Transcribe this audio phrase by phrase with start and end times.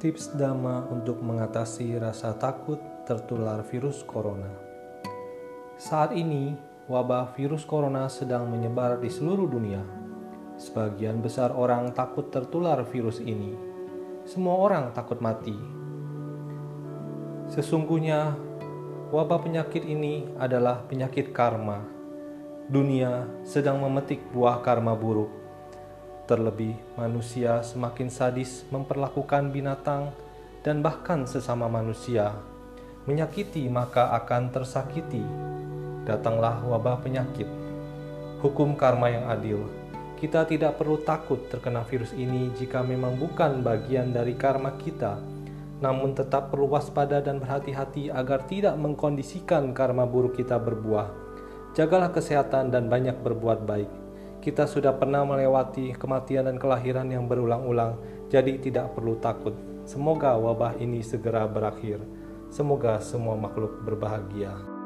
[0.00, 4.48] Tips Dhamma untuk mengatasi rasa takut tertular virus corona.
[5.76, 6.56] Saat ini,
[6.88, 9.84] wabah virus corona sedang menyebar di seluruh dunia.
[10.56, 13.52] Sebagian besar orang takut tertular virus ini.
[14.24, 15.52] Semua orang takut mati.
[17.52, 18.40] Sesungguhnya,
[19.12, 21.84] wabah penyakit ini adalah penyakit karma.
[22.72, 25.28] Dunia sedang memetik buah karma buruk
[26.30, 30.14] Terlebih, manusia semakin sadis memperlakukan binatang
[30.62, 32.38] dan bahkan sesama manusia.
[33.10, 35.26] Menyakiti maka akan tersakiti.
[36.06, 37.50] Datanglah wabah penyakit.
[38.46, 39.66] Hukum karma yang adil.
[40.22, 45.18] Kita tidak perlu takut terkena virus ini jika memang bukan bagian dari karma kita,
[45.82, 51.10] namun tetap perlu waspada dan berhati-hati agar tidak mengkondisikan karma buruk kita berbuah.
[51.74, 54.09] Jagalah kesehatan dan banyak berbuat baik
[54.40, 58.00] kita sudah pernah melewati kematian dan kelahiran yang berulang-ulang,
[58.32, 59.52] jadi tidak perlu takut.
[59.84, 62.00] Semoga wabah ini segera berakhir.
[62.48, 64.79] Semoga semua makhluk berbahagia.